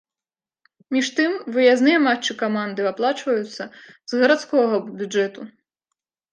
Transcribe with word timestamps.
Між 0.95 1.11
тым 1.19 1.31
выязныя 1.57 1.99
матчы 2.07 2.31
каманды 2.41 2.81
аплачваюцца 2.93 3.63
з 4.15 4.25
гарадскога 4.25 4.83
бюджэту. 4.99 5.41